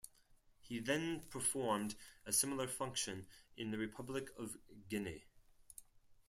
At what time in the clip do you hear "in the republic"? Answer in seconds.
3.55-4.31